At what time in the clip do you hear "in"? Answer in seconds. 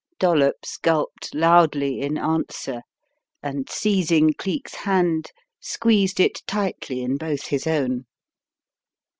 2.01-2.17, 7.03-7.17